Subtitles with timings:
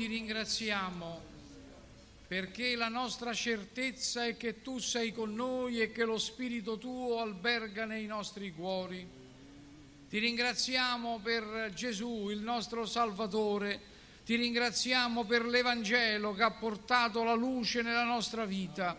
[0.00, 1.20] Ti ringraziamo
[2.26, 7.20] perché la nostra certezza è che tu sei con noi e che lo Spirito tuo
[7.20, 9.06] alberga nei nostri cuori.
[10.08, 13.78] Ti ringraziamo per Gesù, il nostro Salvatore.
[14.24, 18.96] Ti ringraziamo per l'Evangelo che ha portato la luce nella nostra vita.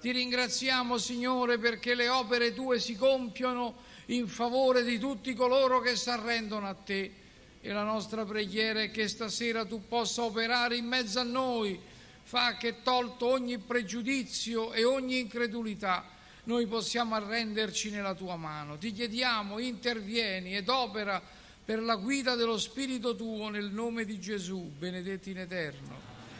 [0.00, 5.94] Ti ringraziamo, Signore, perché le opere tue si compiono in favore di tutti coloro che
[5.94, 7.26] si arrendono a te.
[7.68, 11.78] E la nostra preghiera è che stasera tu possa operare in mezzo a noi,
[12.22, 16.02] fa che tolto ogni pregiudizio e ogni incredulità,
[16.44, 18.78] noi possiamo arrenderci nella tua mano.
[18.78, 21.22] Ti chiediamo, intervieni ed opera
[21.62, 25.94] per la guida dello Spirito tuo nel nome di Gesù, benedetti in eterno.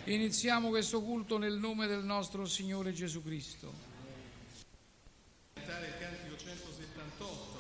[0.05, 3.71] Iniziamo questo culto nel nome del nostro Signore Gesù Cristo.
[5.53, 7.59] cantare il cantico 178.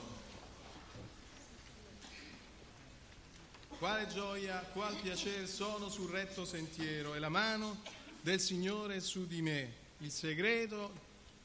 [3.78, 7.80] Quale gioia, qual piacere sono sul retto sentiero e la mano
[8.20, 9.72] del Signore è su di me.
[9.98, 10.92] Il segreto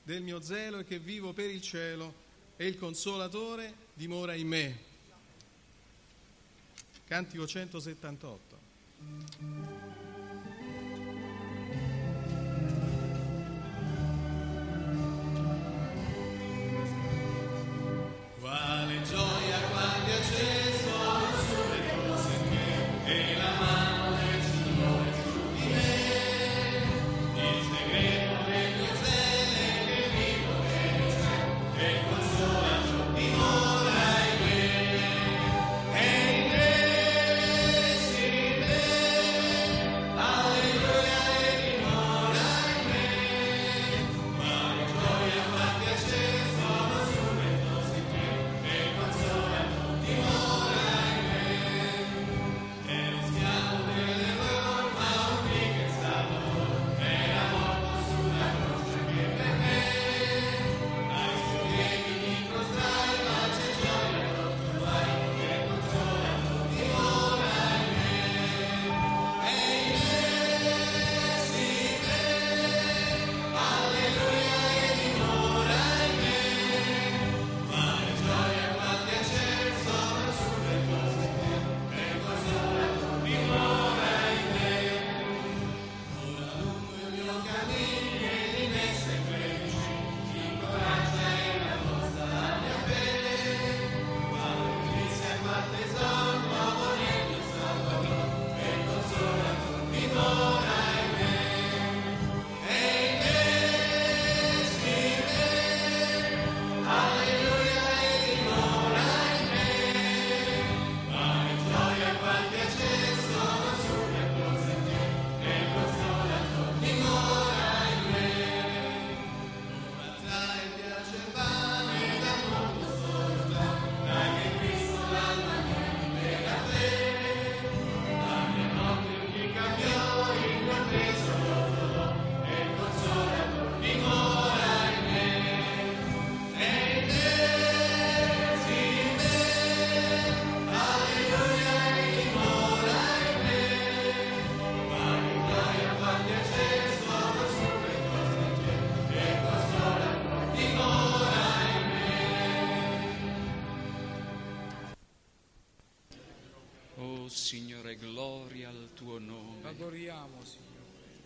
[0.01, 2.11] del mio zelo è che vivo per il cielo
[2.57, 4.77] e il consolatore dimora in me.
[7.05, 9.92] Cantico 178.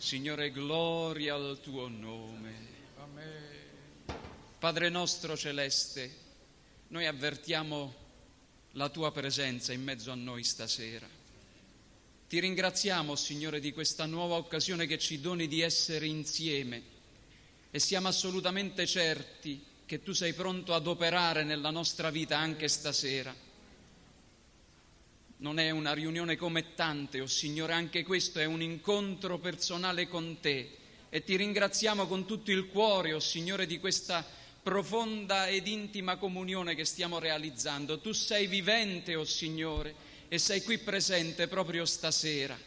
[0.08, 2.56] Signore, gloria al tuo nome.
[2.96, 4.16] Amen.
[4.58, 6.10] Padre nostro celeste,
[6.88, 7.94] noi avvertiamo
[8.72, 11.06] la tua presenza in mezzo a noi stasera.
[12.26, 16.82] Ti ringraziamo, Signore, di questa nuova occasione che ci doni di essere insieme
[17.70, 23.36] e siamo assolutamente certi che tu sei pronto ad operare nella nostra vita anche stasera.
[25.40, 30.40] Non è una riunione come tante, oh Signore, anche questo è un incontro personale con
[30.40, 30.78] te
[31.10, 34.26] e ti ringraziamo con tutto il cuore, oh Signore, di questa
[34.64, 38.00] profonda ed intima comunione che stiamo realizzando.
[38.00, 39.94] Tu sei vivente, oh Signore,
[40.28, 42.58] e sei qui presente proprio stasera.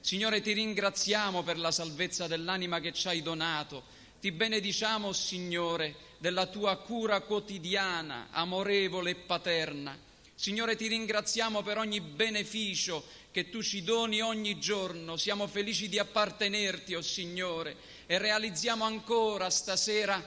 [0.00, 3.84] Signore, ti ringraziamo per la salvezza dell'anima che ci hai donato.
[4.18, 10.12] Ti benediciamo, Signore, della tua cura quotidiana, amorevole e paterna.
[10.36, 15.16] Signore, ti ringraziamo per ogni beneficio che tu ci doni ogni giorno.
[15.16, 17.76] Siamo felici di appartenerti, o oh Signore,
[18.06, 20.22] e realizziamo ancora stasera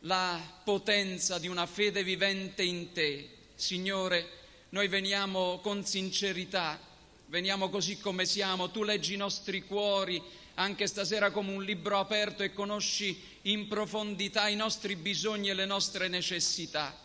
[0.00, 3.30] la potenza di una fede vivente in te.
[3.54, 4.28] Signore,
[4.70, 6.78] noi veniamo con sincerità,
[7.26, 10.22] veniamo così come siamo, tu leggi i nostri cuori
[10.56, 15.66] anche stasera come un libro aperto e conosci in profondità i nostri bisogni e le
[15.66, 17.03] nostre necessità.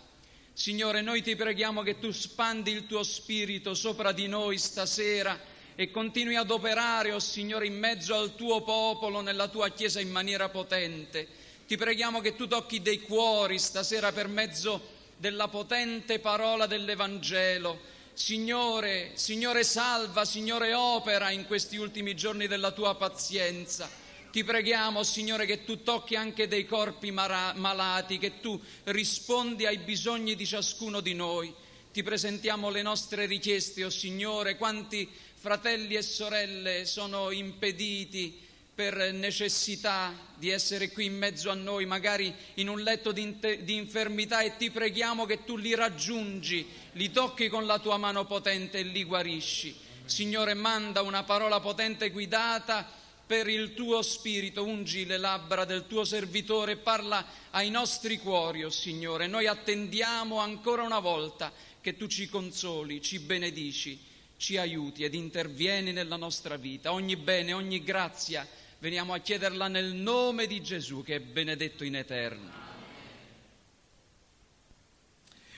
[0.54, 5.40] Signore, noi ti preghiamo che tu spandi il tuo spirito sopra di noi stasera
[5.76, 10.12] e continui ad operare, oh Signore, in mezzo al tuo popolo, nella tua Chiesa in
[10.12, 11.26] maniera potente.
[11.66, 17.80] Ti preghiamo che tu tocchi dei cuori stasera per mezzo della potente parola dell'Evangelo.
[18.14, 23.90] Signore, Signore salva, Signore opera in questi ultimi giorni della tua pazienza.
[24.32, 30.36] Ti preghiamo, Signore, che tu tocchi anche dei corpi malati, che tu rispondi ai bisogni
[30.36, 31.52] di ciascuno di noi.
[31.92, 39.12] Ti presentiamo le nostre richieste, o oh Signore, quanti fratelli e sorelle sono impediti per
[39.14, 43.76] necessità di essere qui in mezzo a noi, magari in un letto di, inter- di,
[43.76, 48.78] infermità e ti preghiamo che tu li raggiungi, li tocchi con la tua mano potente
[48.78, 49.76] e li guarisci.
[50.06, 52.99] Signore, manda una parola potente guidata
[53.30, 58.72] per il tuo spirito, ungi le labbra del tuo servitore, parla ai nostri cuori, oh
[58.72, 59.28] Signore.
[59.28, 64.00] Noi attendiamo ancora una volta che tu ci consoli, ci benedici,
[64.36, 66.92] ci aiuti ed intervieni nella nostra vita.
[66.92, 68.48] Ogni bene, ogni grazia,
[68.80, 72.50] veniamo a chiederla nel nome di Gesù che è benedetto in eterno.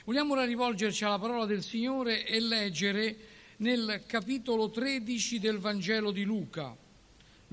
[0.04, 3.16] Vogliamo ora rivolgerci alla parola del Signore e leggere
[3.56, 6.81] nel capitolo 13 del Vangelo di Luca.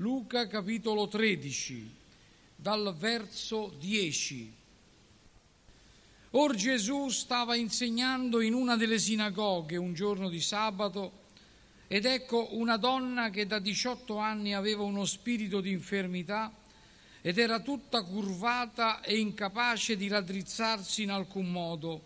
[0.00, 1.94] Luca capitolo 13,
[2.56, 4.50] dal verso 10.
[6.30, 11.12] Or Gesù stava insegnando in una delle sinagoghe un giorno di sabato
[11.86, 16.50] ed ecco una donna che da 18 anni aveva uno spirito di infermità
[17.20, 22.04] ed era tutta curvata e incapace di raddrizzarsi in alcun modo.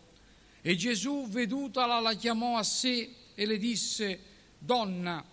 [0.63, 4.19] E Gesù, vedutala, la chiamò a sé e le disse,
[4.59, 5.25] Donna,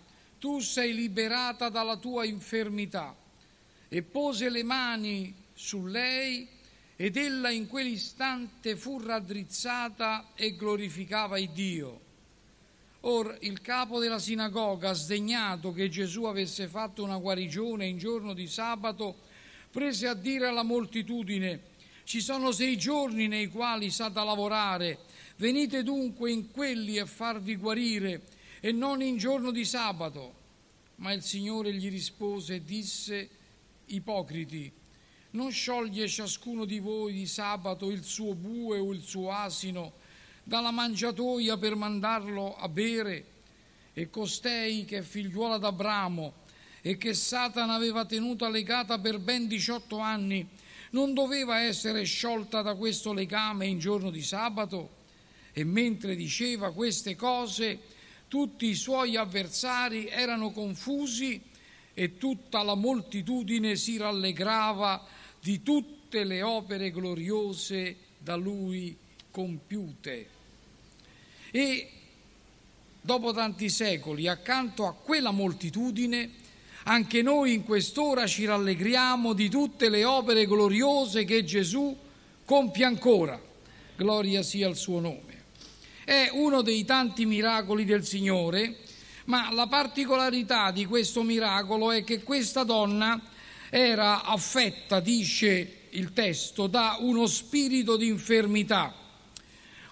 [0.42, 3.14] tu sei liberata dalla tua infermità.
[3.88, 6.48] E pose le mani su lei
[6.96, 12.00] ed ella in quell'istante fu raddrizzata e glorificava il Dio.
[13.02, 18.48] Or il capo della sinagoga, sdegnato che Gesù avesse fatto una guarigione in giorno di
[18.48, 19.14] sabato,
[19.70, 21.60] prese a dire alla moltitudine,
[22.02, 24.98] ci sono sei giorni nei quali sa da lavorare,
[25.36, 28.31] venite dunque in quelli a farvi guarire
[28.64, 30.34] e non in giorno di sabato.
[30.96, 33.28] Ma il Signore gli rispose e disse,
[33.86, 34.70] ipocriti,
[35.30, 39.94] non scioglie ciascuno di voi di sabato il suo bue o il suo asino
[40.44, 43.26] dalla mangiatoia per mandarlo a bere?
[43.94, 46.32] E costei che è figliuola d'Abramo
[46.82, 50.48] e che Satana aveva tenuta legata per ben 18 anni,
[50.90, 55.00] non doveva essere sciolta da questo legame in giorno di sabato?
[55.52, 57.91] E mentre diceva queste cose,
[58.32, 61.38] tutti i suoi avversari erano confusi
[61.92, 65.04] e tutta la moltitudine si rallegrava
[65.38, 68.96] di tutte le opere gloriose da lui
[69.30, 70.28] compiute.
[71.50, 71.90] E
[73.02, 76.30] dopo tanti secoli, accanto a quella moltitudine,
[76.84, 81.94] anche noi in quest'ora ci rallegriamo di tutte le opere gloriose che Gesù
[82.46, 83.38] compie ancora.
[83.94, 85.31] Gloria sia il suo nome.
[86.04, 88.78] È uno dei tanti miracoli del Signore,
[89.26, 93.20] ma la particolarità di questo miracolo è che questa donna
[93.70, 98.94] era affetta, dice il testo, da uno spirito di infermità.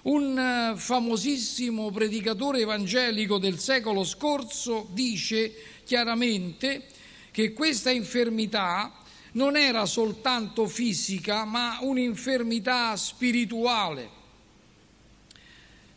[0.02, 6.86] Un eh, famosissimo predicatore evangelico del secolo scorso dice chiaramente
[7.30, 8.94] che questa infermità
[9.32, 14.19] non era soltanto fisica, ma un'infermità spirituale.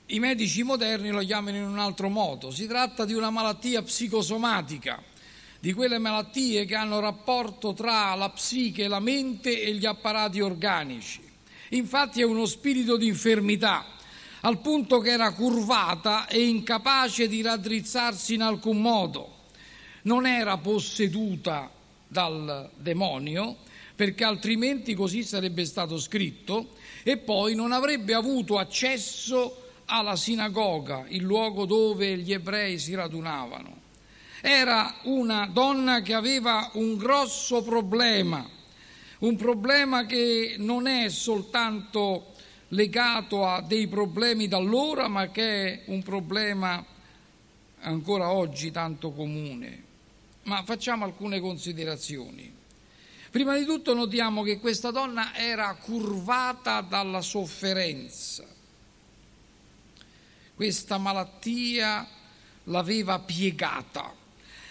[0.07, 2.51] I medici moderni lo chiamano in un altro modo.
[2.51, 5.01] Si tratta di una malattia psicosomatica,
[5.62, 11.22] di quelle malattie che hanno rapporto tra la psiche, la mente e gli apparati organici.
[11.69, 13.86] Infatti è uno spirito di infermità,
[14.41, 19.38] al punto che era curvata e incapace di raddrizzarsi in alcun modo.
[20.01, 21.72] Non era posseduta
[22.05, 23.55] dal demonio,
[23.95, 31.23] perché altrimenti così sarebbe stato scritto, e poi non avrebbe avuto accesso alla sinagoga, il
[31.23, 33.81] luogo dove gli ebrei si radunavano.
[34.41, 38.47] Era una donna che aveva un grosso problema,
[39.19, 42.33] un problema che non è soltanto
[42.69, 46.83] legato a dei problemi d'allora, ma che è un problema
[47.81, 49.81] ancora oggi tanto comune.
[50.43, 52.51] Ma facciamo alcune considerazioni.
[53.31, 58.53] Prima di tutto notiamo che questa donna era curvata dalla sofferenza
[60.55, 62.07] questa malattia
[62.65, 64.13] l'aveva piegata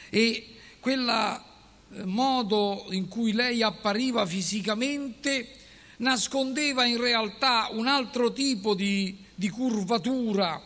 [0.09, 5.57] e quel eh, modo in cui lei appariva fisicamente
[5.99, 10.61] nascondeva in realtà un altro tipo di, di curvatura,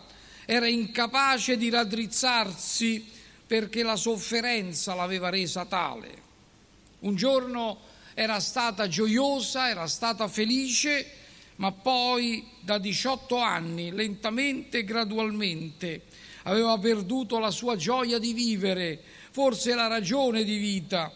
[0.45, 3.13] era incapace di raddrizzarsi
[3.47, 6.25] perché la sofferenza l'aveva resa tale.
[7.01, 7.79] Un giorno
[8.15, 11.07] era stata gioiosa, era stata felice,
[11.57, 16.03] ma poi da 18 anni, lentamente e gradualmente,
[16.43, 21.13] aveva perduto la sua gioia di vivere, forse la ragione di vita.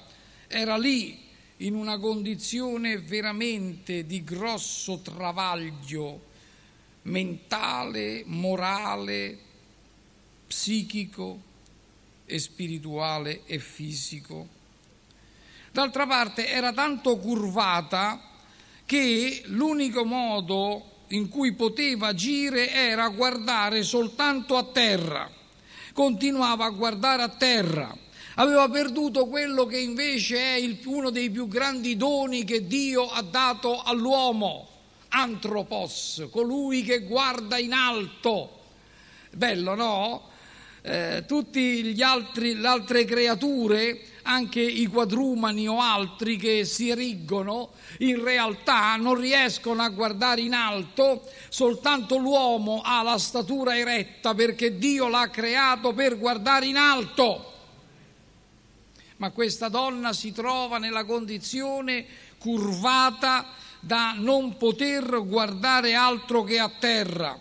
[0.47, 1.19] Era lì
[1.59, 6.29] in una condizione veramente di grosso travaglio
[7.03, 9.39] mentale, morale,
[10.47, 11.41] psichico
[12.25, 14.59] e spirituale e fisico.
[15.73, 18.30] D'altra parte era tanto curvata
[18.91, 25.31] che l'unico modo in cui poteva agire era guardare soltanto a terra.
[25.93, 27.97] Continuava a guardare a terra.
[28.35, 33.23] Aveva perduto quello che invece è il, uno dei più grandi doni che Dio ha
[33.23, 34.69] dato all'uomo,
[35.11, 38.59] antropos, colui che guarda in alto.
[39.31, 40.29] Bello, no?
[40.83, 48.97] Eh, tutte le altre creature anche i quadrumani o altri che si eriggono, in realtà
[48.97, 55.29] non riescono a guardare in alto, soltanto l'uomo ha la statura eretta perché Dio l'ha
[55.31, 57.47] creato per guardare in alto.
[59.17, 62.07] Ma questa donna si trova nella condizione
[62.39, 63.49] curvata
[63.81, 67.39] da non poter guardare altro che a terra.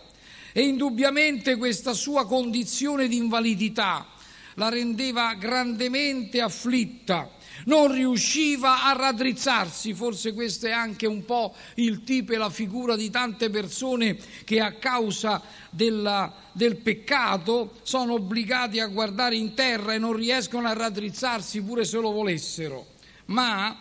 [0.52, 4.18] E indubbiamente questa sua condizione di invalidità
[4.60, 7.30] la rendeva grandemente afflitta,
[7.64, 12.94] non riusciva a raddrizzarsi, forse questo è anche un po' il tipo e la figura
[12.94, 15.40] di tante persone che a causa
[15.70, 21.86] della, del peccato sono obbligati a guardare in terra e non riescono a raddrizzarsi pure
[21.86, 22.88] se lo volessero.
[23.26, 23.74] Ma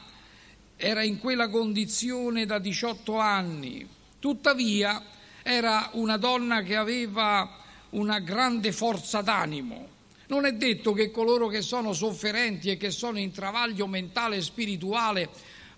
[0.77, 3.85] era in quella condizione da 18 anni,
[4.17, 5.03] tuttavia
[5.43, 7.57] era una donna che aveva
[7.89, 9.97] una grande forza d'animo
[10.29, 14.41] non è detto che coloro che sono sofferenti e che sono in travaglio mentale e
[14.41, 15.29] spirituale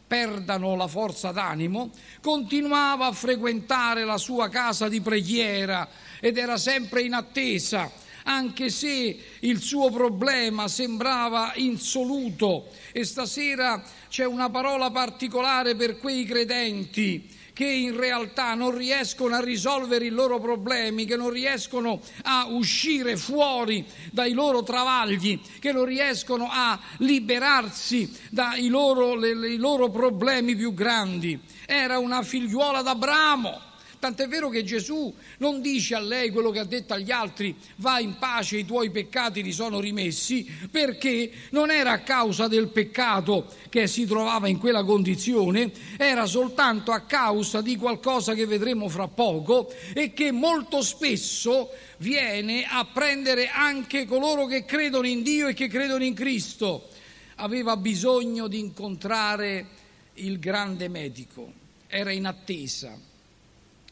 [0.05, 1.91] perdano la forza d'animo,
[2.21, 5.87] continuava a frequentare la sua casa di preghiera
[6.19, 7.89] ed era sempre in attesa,
[8.23, 12.67] anche se il suo problema sembrava insoluto.
[12.91, 19.39] E stasera c'è una parola particolare per quei credenti che in realtà non riescono a
[19.39, 25.85] risolvere i loro problemi, che non riescono a uscire fuori dai loro travagli, che non
[25.85, 31.39] riescono a liberarsi dai loro, le, i loro problemi più grandi.
[31.67, 33.69] Era una figliuola d'Abramo
[34.01, 37.99] Tant'è vero che Gesù non dice a lei quello che ha detto agli altri, va
[37.99, 43.53] in pace, i tuoi peccati ti sono rimessi, perché non era a causa del peccato
[43.69, 49.07] che si trovava in quella condizione, era soltanto a causa di qualcosa che vedremo fra
[49.07, 55.53] poco e che molto spesso viene a prendere anche coloro che credono in Dio e
[55.53, 56.87] che credono in Cristo.
[57.35, 59.67] Aveva bisogno di incontrare
[60.15, 61.53] il grande medico,
[61.85, 63.09] era in attesa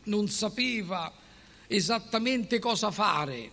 [0.10, 1.12] non sapeva
[1.68, 3.50] esattamente cosa fare,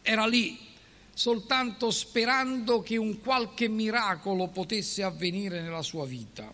[0.00, 0.64] era lì
[1.12, 6.52] soltanto sperando che un qualche miracolo potesse avvenire nella sua vita.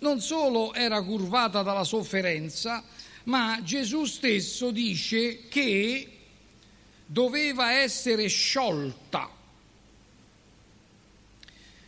[0.00, 2.82] Non solo era curvata dalla sofferenza,
[3.24, 6.18] ma Gesù stesso dice che
[7.06, 9.30] doveva essere sciolta.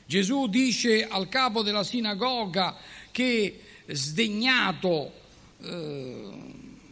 [0.07, 2.77] Gesù dice al capo della sinagoga
[3.11, 5.13] che sdegnato
[5.61, 6.31] eh,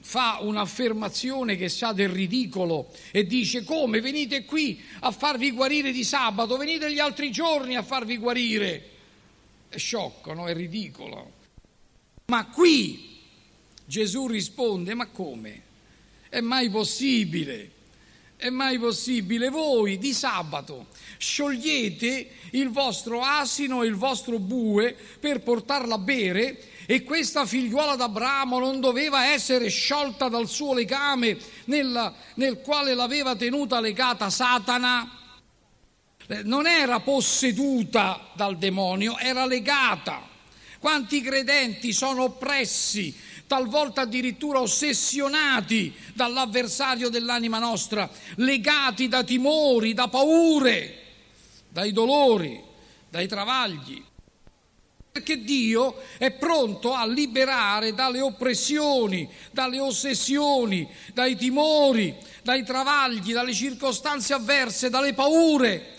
[0.09, 6.03] fa un'affermazione che sa del ridicolo e dice come venite qui a farvi guarire di
[6.03, 8.89] sabato, venite gli altri giorni a farvi guarire.
[9.69, 10.47] È sciocco, no?
[10.47, 11.33] È ridicolo.
[12.29, 13.19] Ma qui
[13.85, 15.63] Gesù risponde, ma come?
[16.31, 17.71] È mai possibile?
[18.35, 19.51] È mai possibile?
[19.51, 20.87] Voi di sabato
[21.19, 26.59] sciogliete il vostro asino e il vostro bue per portarla a bere
[26.91, 33.37] e questa figliuola d'Abramo non doveva essere sciolta dal suo legame nel, nel quale l'aveva
[33.37, 35.07] tenuta legata Satana.
[36.27, 40.27] Eh, non era posseduta dal demonio, era legata.
[40.79, 43.15] Quanti credenti sono oppressi,
[43.47, 51.03] talvolta addirittura ossessionati dall'avversario dell'anima nostra, legati da timori, da paure,
[51.69, 52.59] dai dolori,
[53.11, 54.07] dai travagli
[55.11, 63.53] perché Dio è pronto a liberare dalle oppressioni, dalle ossessioni, dai timori, dai travagli, dalle
[63.53, 65.97] circostanze avverse, dalle paure.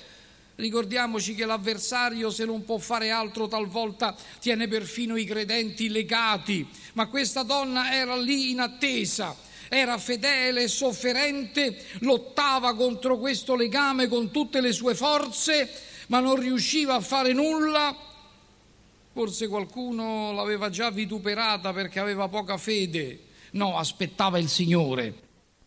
[0.56, 7.08] Ricordiamoci che l'avversario, se non può fare altro, talvolta tiene perfino i credenti legati, ma
[7.08, 9.36] questa donna era lì in attesa,
[9.70, 15.70] era fedele e sofferente, lottava contro questo legame con tutte le sue forze,
[16.08, 18.08] ma non riusciva a fare nulla
[19.20, 23.24] Forse qualcuno l'aveva già vituperata perché aveva poca fede.
[23.52, 25.14] No, aspettava il Signore.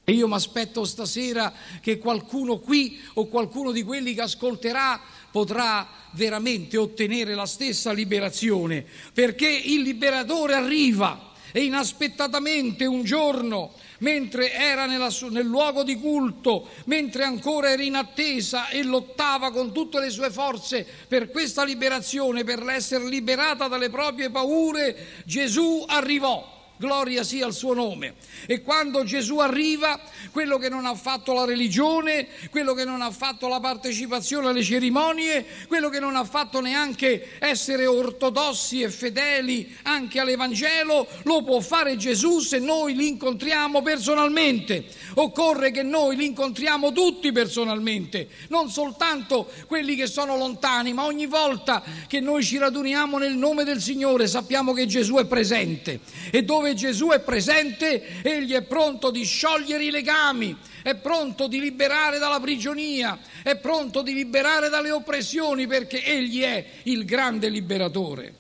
[0.05, 4.99] E io mi aspetto stasera che qualcuno qui o qualcuno di quelli che ascolterà
[5.31, 14.53] potrà veramente ottenere la stessa liberazione, perché il liberatore arriva e inaspettatamente un giorno mentre
[14.53, 19.99] era nella, nel luogo di culto, mentre ancora era in attesa e lottava con tutte
[19.99, 26.52] le sue forze per questa liberazione, per essere liberata dalle proprie paure, Gesù arrivò
[26.83, 28.15] gloria sia il suo nome.
[28.47, 30.01] E quando Gesù arriva,
[30.33, 34.65] quello che non ha fatto la religione, quello che non ha fatto la partecipazione alle
[34.65, 41.61] cerimonie, quello che non ha fatto neanche essere ortodossi e fedeli anche all'Evangelo, lo può
[41.61, 44.85] fare Gesù se noi li incontriamo personalmente.
[45.15, 51.27] Occorre che noi li incontriamo tutti personalmente, non soltanto quelli che sono lontani, ma ogni
[51.27, 56.43] volta che noi ci raduniamo nel nome del Signore sappiamo che Gesù è presente e
[56.43, 62.19] dove Gesù è presente, egli è pronto di sciogliere i legami, è pronto di liberare
[62.19, 68.37] dalla prigionia, è pronto di liberare dalle oppressioni perché egli è il grande liberatore.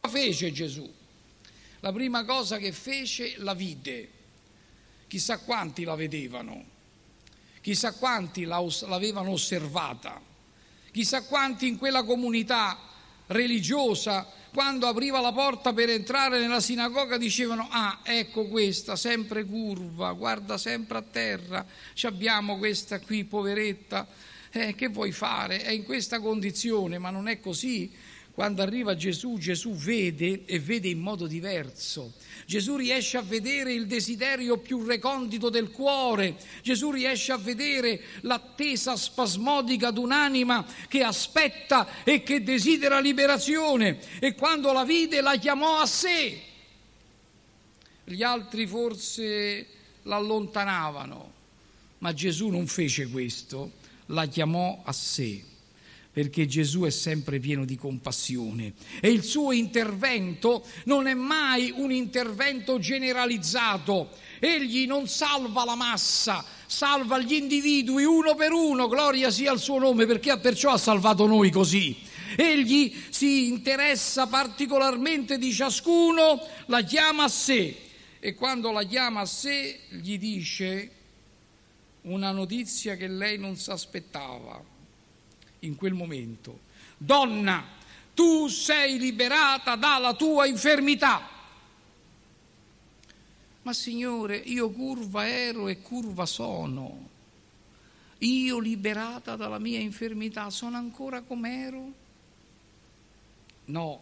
[0.00, 0.92] Cosa fece Gesù?
[1.80, 4.10] La prima cosa che fece la vide.
[5.08, 6.64] Chissà quanti la vedevano,
[7.60, 10.20] chissà quanti l'avevano osservata,
[10.90, 12.76] chissà quanti in quella comunità
[13.28, 14.26] religiosa
[14.56, 20.56] quando apriva la porta per entrare nella sinagoga dicevano ah ecco questa sempre curva guarda
[20.56, 24.08] sempre a terra ci abbiamo questa qui poveretta
[24.52, 25.60] eh, che vuoi fare?
[25.60, 27.92] È in questa condizione ma non è così
[28.36, 32.12] quando arriva Gesù, Gesù vede e vede in modo diverso.
[32.44, 36.36] Gesù riesce a vedere il desiderio più recondito del cuore.
[36.62, 44.00] Gesù riesce a vedere l'attesa spasmodica d'un'anima che aspetta e che desidera liberazione.
[44.20, 46.38] E quando la vide la chiamò a sé.
[48.04, 49.66] Gli altri forse
[50.02, 51.32] l'allontanavano,
[52.00, 53.72] ma Gesù non fece questo,
[54.08, 55.54] la chiamò a sé
[56.16, 61.92] perché Gesù è sempre pieno di compassione e il suo intervento non è mai un
[61.92, 64.12] intervento generalizzato.
[64.38, 69.78] Egli non salva la massa, salva gli individui uno per uno, gloria sia al suo
[69.78, 71.94] nome, perché perciò ha salvato noi così.
[72.34, 77.76] Egli si interessa particolarmente di ciascuno, la chiama a sé
[78.20, 80.90] e quando la chiama a sé gli dice
[82.04, 84.75] una notizia che lei non si aspettava
[85.60, 86.60] in quel momento,
[86.96, 87.64] donna,
[88.14, 91.28] tu sei liberata dalla tua infermità.
[93.62, 97.08] Ma Signore, io curva ero e curva sono.
[98.18, 101.92] Io liberata dalla mia infermità sono ancora com'ero?
[103.66, 104.00] No,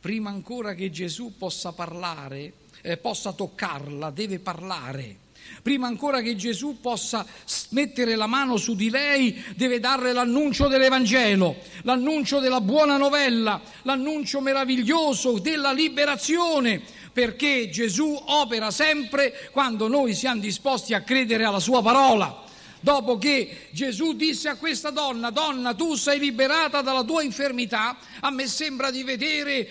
[0.00, 5.21] prima ancora che Gesù possa parlare, eh, possa toccarla, deve parlare.
[5.62, 7.24] Prima ancora che Gesù possa
[7.70, 14.40] mettere la mano su di lei, deve darle l'annuncio dell'Evangelo, l'annuncio della buona novella, l'annuncio
[14.40, 17.00] meraviglioso della liberazione.
[17.12, 22.42] perché Gesù opera sempre quando noi siamo disposti a credere alla sua parola
[22.82, 28.30] dopo che Gesù disse a questa donna, donna tu sei liberata dalla tua infermità, a
[28.30, 29.68] me sembra di vedere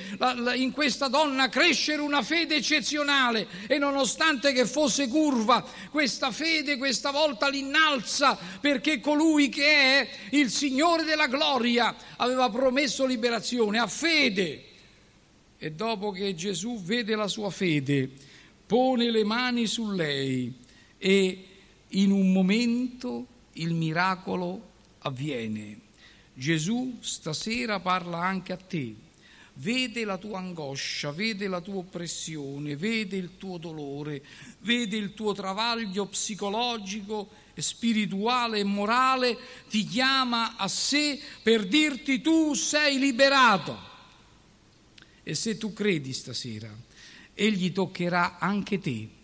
[0.55, 7.11] in questa donna crescere una fede eccezionale e nonostante che fosse curva, questa fede questa
[7.11, 14.65] volta l'innalza perché colui che è il Signore della gloria aveva promesso liberazione, ha fede.
[15.57, 18.09] E dopo che Gesù vede la sua fede,
[18.65, 20.51] pone le mani su lei
[20.97, 21.45] e
[21.91, 25.79] in un momento il miracolo avviene.
[26.33, 28.95] Gesù stasera parla anche a te,
[29.55, 34.23] vede la tua angoscia, vede la tua oppressione, vede il tuo dolore,
[34.59, 39.37] vede il tuo travaglio psicologico, spirituale e morale,
[39.69, 43.89] ti chiama a sé per dirti tu sei liberato.
[45.23, 46.73] E se tu credi stasera,
[47.33, 49.19] egli toccherà anche te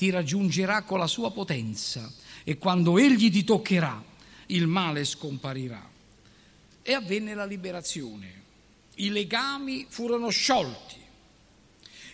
[0.00, 2.10] ti raggiungerà con la sua potenza
[2.42, 4.02] e quando egli ti toccherà
[4.46, 5.90] il male scomparirà.
[6.80, 8.42] E avvenne la liberazione.
[8.94, 10.96] I legami furono sciolti.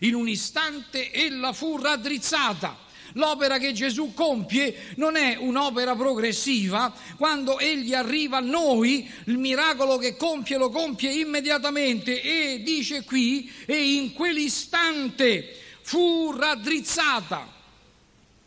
[0.00, 2.76] In un istante ella fu raddrizzata.
[3.12, 9.96] L'opera che Gesù compie non è un'opera progressiva, quando Egli arriva a noi, il miracolo
[9.96, 17.54] che compie lo compie immediatamente e dice qui, e in quell'istante fu raddrizzata.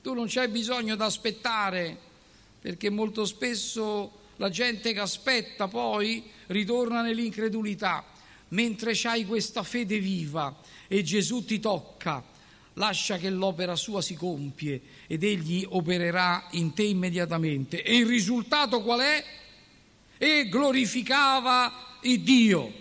[0.02, 1.98] Tu non c'hai bisogno di aspettare,
[2.62, 8.06] perché molto spesso la gente che aspetta poi ritorna nell'incredulità.
[8.50, 10.56] Mentre c'hai questa fede viva
[10.88, 12.24] e Gesù ti tocca,
[12.74, 17.84] lascia che l'opera sua si compie ed egli opererà in te immediatamente.
[17.84, 19.24] E il risultato qual è?
[20.18, 22.74] E glorificava il Dio.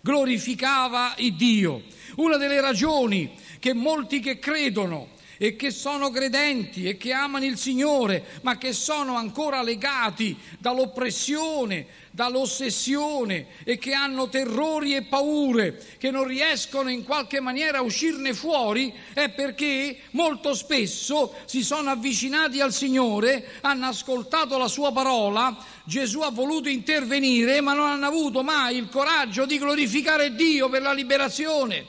[0.00, 1.82] Glorificava il Dio.
[2.16, 7.56] Una delle ragioni che molti che credono e che sono credenti e che amano il
[7.56, 16.10] Signore, ma che sono ancora legati dall'oppressione, dall'ossessione e che hanno terrori e paure, che
[16.10, 22.60] non riescono in qualche maniera a uscirne fuori, è perché molto spesso si sono avvicinati
[22.60, 28.42] al Signore, hanno ascoltato la sua parola, Gesù ha voluto intervenire, ma non hanno avuto
[28.42, 31.86] mai il coraggio di glorificare Dio per la liberazione.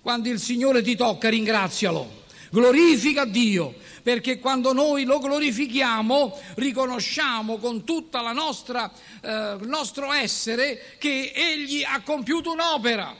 [0.00, 2.22] Quando il Signore ti tocca, ringrazialo
[2.56, 11.32] glorifica Dio, perché quando noi lo glorifichiamo riconosciamo con tutto eh, il nostro essere che
[11.34, 13.14] Egli ha compiuto un'opera.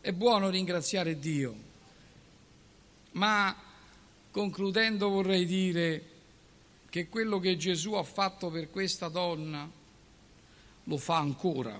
[0.00, 1.54] È buono ringraziare Dio,
[3.12, 3.54] ma
[4.30, 6.04] concludendo vorrei dire
[6.88, 9.68] che quello che Gesù ha fatto per questa donna
[10.84, 11.78] lo fa ancora,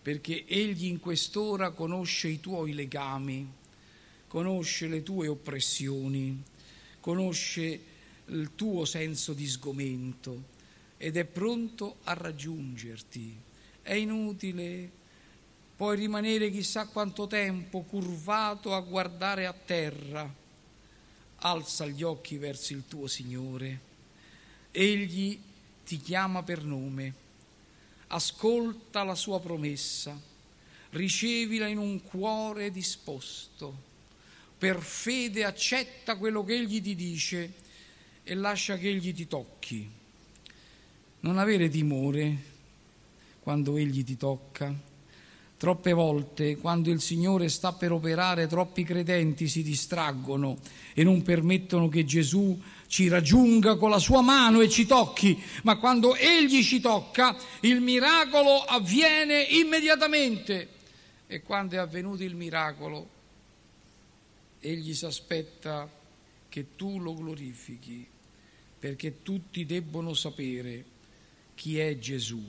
[0.00, 3.56] perché Egli in quest'ora conosce i tuoi legami
[4.28, 6.40] conosce le tue oppressioni,
[7.00, 7.80] conosce
[8.26, 10.56] il tuo senso di sgomento
[10.98, 13.36] ed è pronto a raggiungerti.
[13.80, 14.90] È inutile,
[15.74, 20.32] puoi rimanere chissà quanto tempo curvato a guardare a terra.
[21.40, 23.80] Alza gli occhi verso il tuo Signore.
[24.70, 25.40] Egli
[25.86, 27.26] ti chiama per nome.
[28.08, 30.20] Ascolta la sua promessa.
[30.90, 33.87] Ricevila in un cuore disposto
[34.58, 37.52] per fede accetta quello che Egli ti dice
[38.24, 39.88] e lascia che Egli ti tocchi.
[41.20, 42.36] Non avere timore
[43.40, 44.74] quando Egli ti tocca.
[45.56, 50.58] Troppe volte, quando il Signore sta per operare, troppi credenti si distraggono
[50.92, 55.76] e non permettono che Gesù ci raggiunga con la sua mano e ci tocchi, ma
[55.76, 60.68] quando Egli ci tocca, il miracolo avviene immediatamente.
[61.26, 63.16] E quando è avvenuto il miracolo,
[64.70, 65.90] egli si aspetta
[66.48, 68.06] che tu lo glorifichi,
[68.78, 70.84] perché tutti debbono sapere
[71.54, 72.42] chi è Gesù.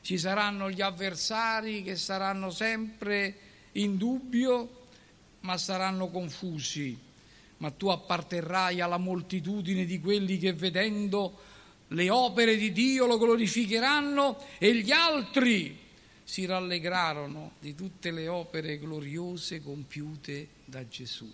[0.00, 3.36] Ci saranno gli avversari che saranno sempre
[3.72, 4.86] in dubbio,
[5.40, 6.96] ma saranno confusi,
[7.58, 11.46] ma tu apparterrai alla moltitudine di quelli che vedendo
[11.88, 15.78] le opere di Dio lo glorificheranno e gli altri
[16.22, 21.30] si rallegrarono di tutte le opere gloriose compiute da Gesù.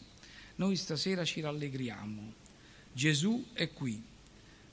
[0.57, 2.33] Noi stasera ci rallegriamo.
[2.93, 4.01] Gesù è qui,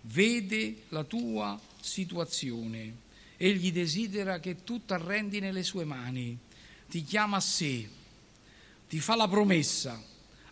[0.01, 2.95] vede la tua situazione,
[3.37, 6.37] egli desidera che tu ti arrendi nelle sue mani,
[6.87, 7.89] ti chiama a sé,
[8.87, 9.99] ti fa la promessa,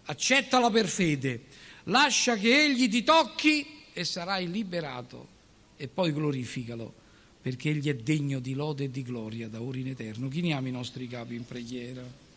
[0.06, 1.46] accettala per fede,
[1.84, 5.38] lascia che egli ti tocchi e sarai liberato
[5.78, 7.08] e poi glorificalo
[7.42, 10.28] perché Egli è degno di lode e di gloria da ora in eterno.
[10.28, 12.29] Chiniamo i nostri capi in preghiera.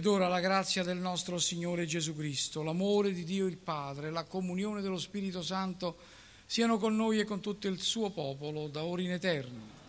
[0.00, 4.24] Ed ora la grazia del nostro Signore Gesù Cristo, l'amore di Dio il Padre, la
[4.24, 5.98] comunione dello Spirito Santo
[6.46, 9.79] siano con noi e con tutto il suo popolo, da ora in eterno.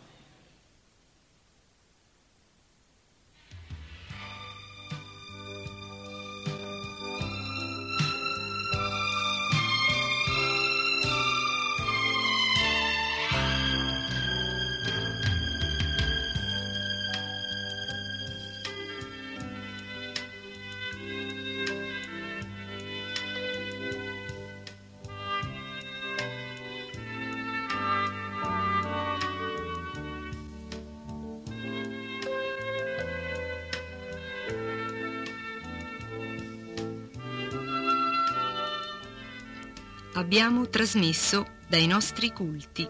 [40.22, 42.88] Abbiamo trasmesso dai nostri culti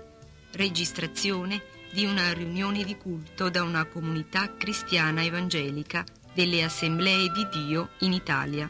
[0.51, 1.63] registrazione
[1.93, 8.11] di una riunione di culto da una comunità cristiana evangelica delle Assemblee di Dio in
[8.11, 8.69] Italia.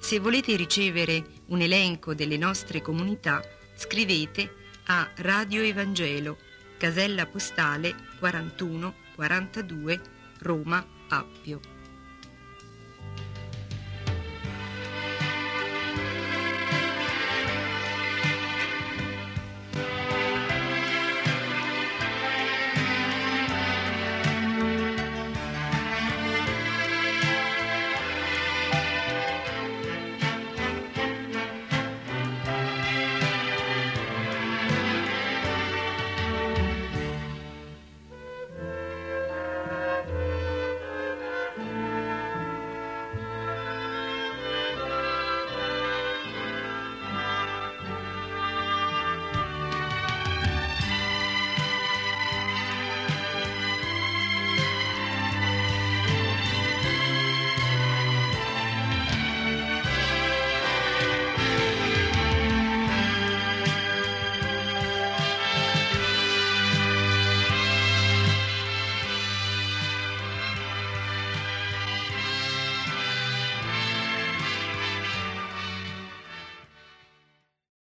[0.00, 3.40] Se volete ricevere un elenco delle nostre comunità,
[3.76, 4.54] scrivete
[4.86, 6.38] a Radio Evangelo,
[6.76, 10.00] casella postale 41 42
[10.40, 11.71] Roma Appio.